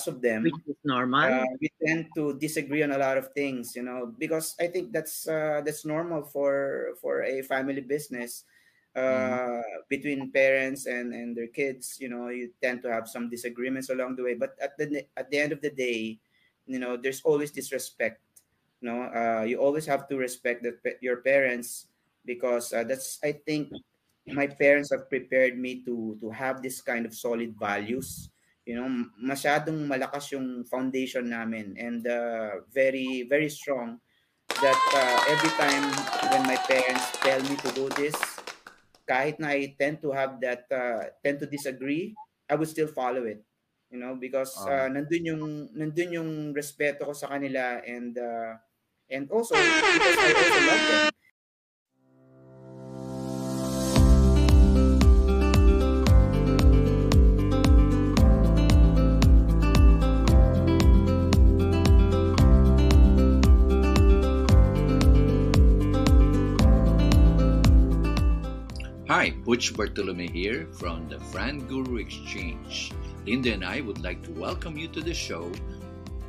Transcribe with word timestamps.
lots 0.00 0.08
of 0.08 0.22
them 0.24 0.48
which 0.48 0.56
is 0.66 0.76
normal 0.84 1.20
uh, 1.20 1.44
we 1.60 1.68
tend 1.84 2.08
to 2.16 2.32
disagree 2.40 2.82
on 2.82 2.92
a 2.92 2.98
lot 2.98 3.18
of 3.20 3.28
things 3.36 3.76
you 3.76 3.82
know 3.82 4.08
because 4.16 4.56
i 4.60 4.66
think 4.66 4.92
that's 4.92 5.28
uh, 5.28 5.60
that's 5.64 5.84
normal 5.84 6.24
for 6.24 6.96
for 7.00 7.22
a 7.22 7.42
family 7.42 7.84
business 7.84 8.44
uh, 8.96 9.60
mm. 9.60 9.62
between 9.88 10.32
parents 10.32 10.86
and 10.86 11.12
and 11.12 11.36
their 11.36 11.52
kids 11.52 12.00
you 12.00 12.08
know 12.08 12.32
you 12.32 12.48
tend 12.62 12.80
to 12.80 12.88
have 12.88 13.04
some 13.06 13.28
disagreements 13.28 13.90
along 13.90 14.16
the 14.16 14.24
way 14.24 14.32
but 14.32 14.56
at 14.62 14.72
the 14.78 15.04
at 15.20 15.28
the 15.28 15.36
end 15.36 15.52
of 15.52 15.60
the 15.60 15.70
day 15.70 16.16
you 16.66 16.78
know 16.80 16.96
there's 16.96 17.20
always 17.22 17.52
this 17.52 17.72
respect 17.72 18.24
you 18.80 18.88
know 18.88 19.04
uh, 19.12 19.44
you 19.44 19.60
always 19.60 19.84
have 19.84 20.08
to 20.08 20.16
respect 20.16 20.64
that 20.64 20.80
your 21.04 21.20
parents 21.20 21.92
because 22.24 22.72
uh, 22.72 22.84
that's 22.84 23.20
i 23.20 23.32
think 23.32 23.68
my 24.32 24.46
parents 24.46 24.88
have 24.92 25.12
prepared 25.12 25.58
me 25.58 25.84
to 25.84 26.16
to 26.20 26.32
have 26.32 26.62
this 26.64 26.80
kind 26.80 27.04
of 27.04 27.12
solid 27.12 27.52
values 27.60 28.30
you 28.70 28.78
know 28.78 28.86
masyadong 29.18 29.90
malakas 29.90 30.30
yung 30.30 30.62
foundation 30.62 31.26
namin 31.26 31.74
and 31.74 32.06
uh, 32.06 32.62
very 32.70 33.26
very 33.26 33.50
strong 33.50 33.98
that 34.62 34.78
uh, 34.94 35.18
every 35.26 35.50
time 35.58 35.90
when 36.30 36.46
my 36.46 36.54
parents 36.70 37.10
tell 37.18 37.42
me 37.50 37.58
to 37.58 37.70
do 37.74 37.90
this 37.98 38.14
kahit 39.10 39.42
na 39.42 39.50
I 39.50 39.74
tend 39.74 39.98
to 40.06 40.14
have 40.14 40.38
that 40.46 40.70
uh, 40.70 41.10
tend 41.18 41.42
to 41.42 41.50
disagree 41.50 42.14
I 42.46 42.54
would 42.54 42.70
still 42.70 42.86
follow 42.86 43.26
it 43.26 43.42
you 43.90 43.98
know 43.98 44.14
because 44.14 44.54
uh, 44.62 44.86
nandun 44.86 45.34
yung 45.34 45.44
nandun 45.74 46.14
yung 46.14 46.30
respeto 46.54 47.10
ko 47.10 47.14
sa 47.14 47.34
kanila 47.34 47.82
and 47.82 48.14
uh, 48.14 48.54
and 49.10 49.26
also 49.34 49.58
because 49.58 50.14
I 50.14 50.30
also 50.30 50.60
love 50.62 50.84
them 50.86 51.19
Hi, 69.10 69.30
Butch 69.30 69.76
Bartolome 69.76 70.28
here 70.28 70.68
from 70.70 71.08
the 71.08 71.18
Fran 71.18 71.66
Guru 71.66 71.96
Exchange. 71.96 72.92
Linda 73.26 73.52
and 73.52 73.64
I 73.64 73.80
would 73.80 74.04
like 74.04 74.22
to 74.22 74.30
welcome 74.30 74.78
you 74.78 74.86
to 74.86 75.00
the 75.00 75.12
show 75.12 75.50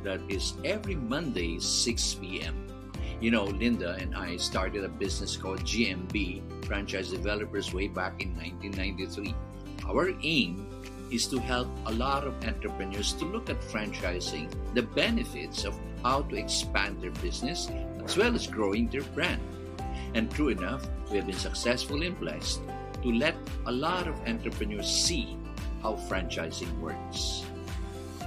that 0.02 0.20
is 0.28 0.54
every 0.64 0.96
Monday, 0.96 1.60
6 1.60 2.14
p.m. 2.14 2.66
You 3.20 3.30
know, 3.30 3.44
Linda 3.44 3.94
and 4.00 4.16
I 4.16 4.36
started 4.36 4.82
a 4.82 4.88
business 4.88 5.36
called 5.36 5.60
GMB, 5.60 6.66
Franchise 6.66 7.12
Developers, 7.12 7.72
way 7.72 7.86
back 7.86 8.20
in 8.20 8.34
1993. 8.34 9.32
Our 9.86 10.10
aim 10.24 10.66
is 11.12 11.28
to 11.28 11.38
help 11.38 11.68
a 11.86 11.92
lot 11.92 12.24
of 12.24 12.34
entrepreneurs 12.44 13.12
to 13.12 13.24
look 13.26 13.48
at 13.48 13.60
franchising, 13.60 14.50
the 14.74 14.82
benefits 14.82 15.62
of 15.62 15.78
how 16.02 16.22
to 16.22 16.34
expand 16.34 17.00
their 17.00 17.14
business, 17.22 17.70
as 18.04 18.16
well 18.16 18.34
as 18.34 18.48
growing 18.48 18.88
their 18.88 19.06
brand. 19.14 19.40
And 20.14 20.30
true 20.30 20.48
enough, 20.48 20.86
we 21.10 21.16
have 21.16 21.26
been 21.26 21.36
successful 21.36 22.02
and 22.02 22.18
blessed 22.18 22.60
to 23.02 23.12
let 23.12 23.34
a 23.66 23.72
lot 23.72 24.06
of 24.06 24.14
entrepreneurs 24.26 24.88
see 24.88 25.36
how 25.82 25.94
franchising 26.08 26.72
works. 26.78 27.44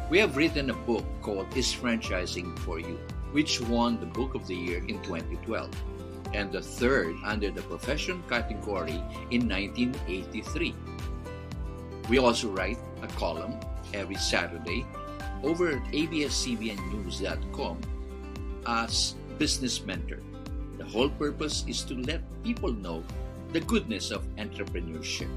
We 0.10 0.20
have 0.20 0.38
written 0.38 0.70
a 0.70 0.74
book 0.74 1.06
called 1.22 1.48
Is 1.56 1.74
Franchising 1.74 2.60
for 2.60 2.80
You, 2.80 3.00
which 3.32 3.62
won 3.62 4.00
the 4.00 4.06
Book 4.06 4.36
of 4.36 4.46
the 4.46 4.56
Year 4.56 4.80
in 4.88 5.02
2012, 5.02 5.72
and 6.34 6.52
the 6.52 6.62
third 6.62 7.16
under 7.24 7.50
the 7.50 7.62
profession 7.64 8.22
category 8.30 9.02
in 9.32 9.50
1983. 9.50 10.76
We 12.10 12.20
also 12.20 12.50
write 12.50 12.78
a 13.02 13.08
column 13.08 13.60
every 13.94 14.16
Saturday 14.16 14.86
over 15.44 15.72
at 15.72 15.84
abscbnnews.com 15.86 17.78
as 18.68 19.16
Business 19.38 19.84
Mentor. 19.84 20.20
The 20.78 20.86
whole 20.86 21.10
purpose 21.10 21.64
is 21.68 21.84
to 21.84 21.96
let 21.96 22.22
people 22.44 22.74
know 22.74 23.04
the 23.54 23.62
goodness 23.62 24.12
of 24.12 24.28
entrepreneurship. 24.36 25.30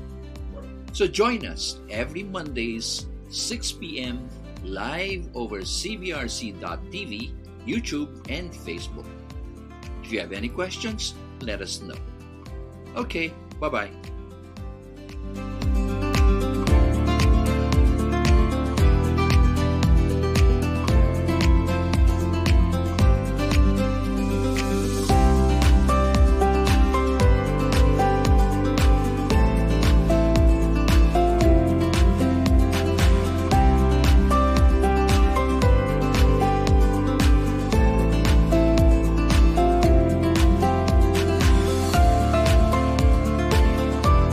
So 0.92 1.06
join 1.06 1.46
us 1.46 1.78
every 1.90 2.22
Mondays, 2.22 3.06
6 3.28 3.72
p.m. 3.72 4.28
live 4.64 5.28
over 5.34 5.60
cbrc.tv, 5.60 7.32
YouTube, 7.66 8.10
and 8.30 8.50
Facebook. 8.50 9.06
If 10.02 10.12
you 10.12 10.20
have 10.20 10.32
any 10.32 10.48
questions, 10.48 11.14
let 11.40 11.60
us 11.60 11.82
know. 11.82 11.98
Okay, 12.96 13.32
bye 13.60 13.68
bye. 13.68 13.90